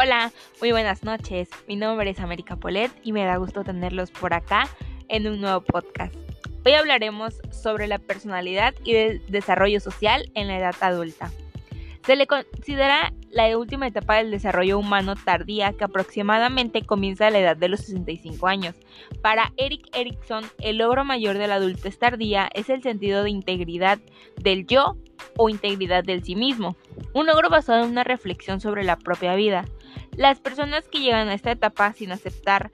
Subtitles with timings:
[0.00, 1.48] Hola, muy buenas noches.
[1.66, 4.68] Mi nombre es América Polet y me da gusto tenerlos por acá
[5.08, 6.14] en un nuevo podcast.
[6.64, 11.32] Hoy hablaremos sobre la personalidad y el desarrollo social en la edad adulta.
[12.06, 17.40] Se le considera la última etapa del desarrollo humano tardía que aproximadamente comienza a la
[17.40, 18.76] edad de los 65 años.
[19.20, 23.98] Para Eric Erickson, el logro mayor de la adultez tardía es el sentido de integridad
[24.36, 24.96] del yo
[25.36, 26.76] o integridad del sí mismo,
[27.12, 29.64] un logro basado en una reflexión sobre la propia vida.
[30.16, 32.70] Las personas que llegan a esta etapa sin aceptar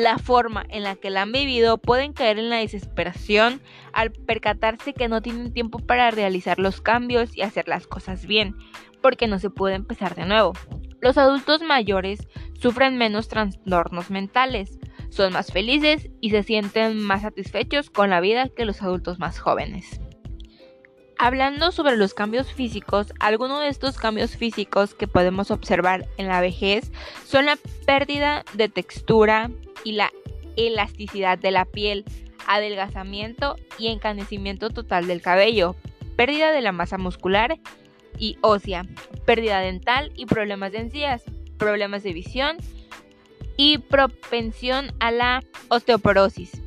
[0.00, 3.60] la forma en la que la han vivido pueden caer en la desesperación
[3.92, 8.56] al percatarse que no tienen tiempo para realizar los cambios y hacer las cosas bien,
[9.02, 10.52] porque no se puede empezar de nuevo.
[11.00, 12.28] Los adultos mayores
[12.60, 14.78] sufren menos trastornos mentales,
[15.10, 19.38] son más felices y se sienten más satisfechos con la vida que los adultos más
[19.38, 20.00] jóvenes.
[21.22, 26.40] Hablando sobre los cambios físicos, algunos de estos cambios físicos que podemos observar en la
[26.40, 26.90] vejez
[27.26, 29.50] son la pérdida de textura
[29.84, 30.10] y la
[30.56, 32.06] elasticidad de la piel,
[32.46, 35.76] adelgazamiento y encanecimiento total del cabello,
[36.16, 37.58] pérdida de la masa muscular
[38.16, 38.86] y ósea,
[39.26, 41.22] pérdida dental y problemas de encías,
[41.58, 42.56] problemas de visión
[43.58, 46.62] y propensión a la osteoporosis.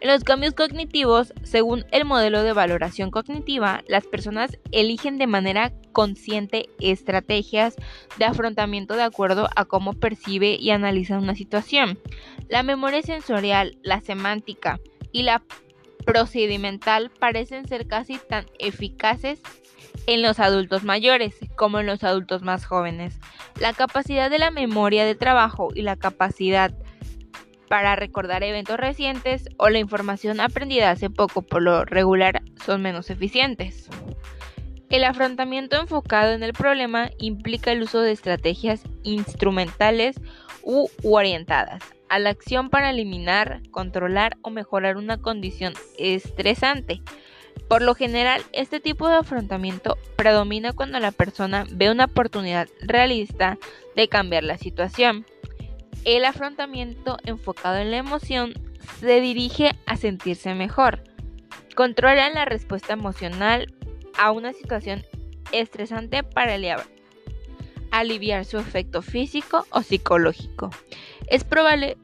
[0.00, 5.72] En los cambios cognitivos, según el modelo de valoración cognitiva, las personas eligen de manera
[5.92, 7.76] consciente estrategias
[8.18, 11.98] de afrontamiento de acuerdo a cómo percibe y analiza una situación.
[12.48, 14.80] La memoria sensorial, la semántica
[15.12, 15.42] y la
[16.04, 19.40] procedimental parecen ser casi tan eficaces
[20.06, 23.18] en los adultos mayores como en los adultos más jóvenes.
[23.60, 26.74] La capacidad de la memoria de trabajo y la capacidad
[27.68, 33.10] para recordar eventos recientes o la información aprendida hace poco por lo regular son menos
[33.10, 33.88] eficientes.
[34.88, 40.20] El afrontamiento enfocado en el problema implica el uso de estrategias instrumentales
[40.62, 47.02] u orientadas a la acción para eliminar, controlar o mejorar una condición estresante.
[47.68, 53.58] Por lo general, este tipo de afrontamiento predomina cuando la persona ve una oportunidad realista
[53.96, 55.26] de cambiar la situación.
[56.06, 58.54] El afrontamiento enfocado en la emoción
[59.00, 61.02] se dirige a sentirse mejor.
[61.74, 63.74] Controla la respuesta emocional
[64.16, 65.02] a una situación
[65.50, 66.56] estresante para
[67.90, 70.70] aliviar su efecto físico o psicológico.
[71.26, 71.96] Es probable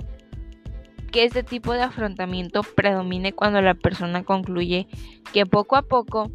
[1.13, 4.89] que este tipo de afrontamiento predomine cuando la persona concluye
[5.33, 6.29] que poco a poco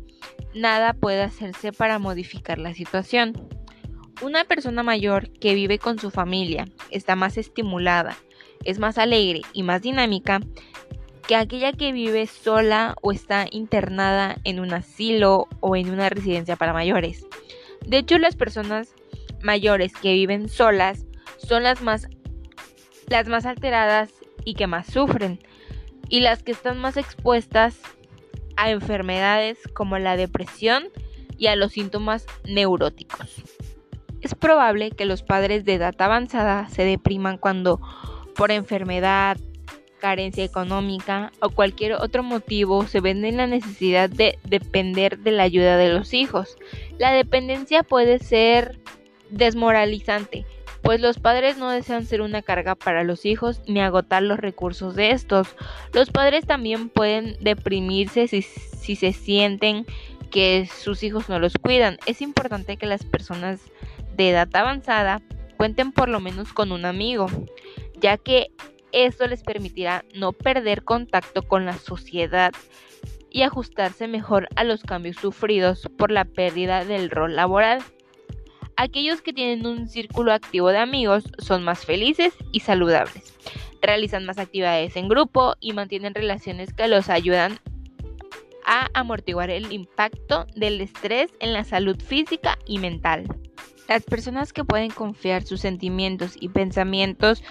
[0.55, 3.33] nada puede hacerse para modificar la situación.
[4.21, 8.17] Una persona mayor que vive con su familia está más estimulada,
[8.63, 10.39] es más alegre y más dinámica
[11.27, 16.55] que aquella que vive sola o está internada en un asilo o en una residencia
[16.55, 17.27] para mayores.
[17.85, 18.95] De hecho, las personas
[19.43, 21.05] mayores que viven solas
[21.37, 22.07] son las más
[23.09, 24.11] las más alteradas
[24.45, 25.39] y que más sufren
[26.09, 27.79] y las que están más expuestas
[28.55, 30.89] a enfermedades como la depresión
[31.37, 33.43] y a los síntomas neuróticos.
[34.21, 37.79] Es probable que los padres de edad avanzada se depriman cuando
[38.35, 39.37] por enfermedad,
[39.99, 45.43] carencia económica o cualquier otro motivo se ven en la necesidad de depender de la
[45.43, 46.57] ayuda de los hijos.
[46.97, 48.79] La dependencia puede ser
[49.29, 50.45] desmoralizante,
[50.81, 54.95] pues los padres no desean ser una carga para los hijos ni agotar los recursos
[54.95, 55.55] de estos.
[55.93, 59.85] Los padres también pueden deprimirse si, si se sienten
[60.29, 61.97] que sus hijos no los cuidan.
[62.05, 63.61] Es importante que las personas
[64.17, 65.21] de edad avanzada
[65.55, 67.27] cuenten por lo menos con un amigo,
[67.99, 68.47] ya que
[68.91, 72.51] esto les permitirá no perder contacto con la sociedad
[73.29, 77.83] y ajustarse mejor a los cambios sufridos por la pérdida del rol laboral.
[78.75, 83.35] Aquellos que tienen un círculo activo de amigos son más felices y saludables,
[83.81, 87.59] realizan más actividades en grupo y mantienen relaciones que los ayudan
[88.65, 93.25] a amortiguar el impacto del estrés en la salud física y mental.
[93.87, 97.41] Las personas que pueden confiar sus sentimientos y pensamientos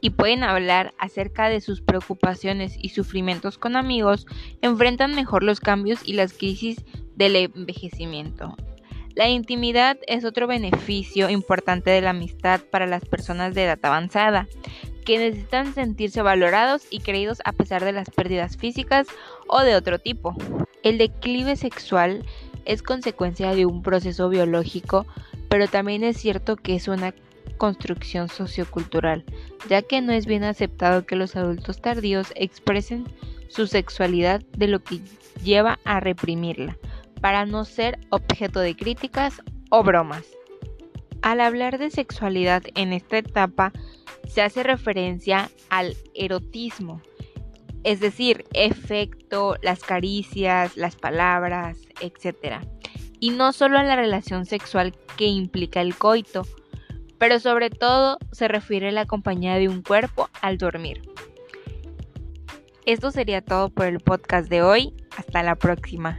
[0.00, 4.26] y pueden hablar acerca de sus preocupaciones y sufrimientos con amigos
[4.60, 6.84] enfrentan mejor los cambios y las crisis
[7.16, 8.54] del envejecimiento.
[9.14, 14.48] La intimidad es otro beneficio importante de la amistad para las personas de edad avanzada,
[15.04, 19.06] que necesitan sentirse valorados y creídos a pesar de las pérdidas físicas
[19.48, 20.34] o de otro tipo.
[20.82, 22.24] El declive sexual
[22.64, 25.06] es consecuencia de un proceso biológico
[25.52, 27.12] pero también es cierto que es una
[27.58, 29.22] construcción sociocultural,
[29.68, 33.04] ya que no es bien aceptado que los adultos tardíos expresen
[33.48, 35.02] su sexualidad de lo que
[35.44, 36.78] lleva a reprimirla,
[37.20, 40.24] para no ser objeto de críticas o bromas.
[41.20, 43.74] Al hablar de sexualidad en esta etapa,
[44.26, 47.02] se hace referencia al erotismo,
[47.84, 52.64] es decir, efecto, las caricias, las palabras, etc.
[53.22, 56.42] Y no solo a la relación sexual que implica el coito,
[57.18, 61.02] pero sobre todo se refiere a la compañía de un cuerpo al dormir.
[62.84, 64.92] Esto sería todo por el podcast de hoy.
[65.16, 66.18] Hasta la próxima.